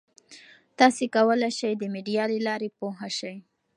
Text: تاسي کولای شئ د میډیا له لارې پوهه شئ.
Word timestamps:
تاسي 0.79 1.05
کولای 1.15 1.51
شئ 1.59 1.73
د 1.77 1.83
میډیا 1.93 2.23
له 2.31 2.39
لارې 2.47 2.69
پوهه 2.77 3.09
شئ. 3.17 3.35